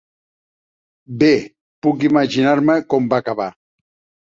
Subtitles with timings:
[1.23, 1.29] Bé,
[1.87, 3.51] puc imaginar-me com va acabar.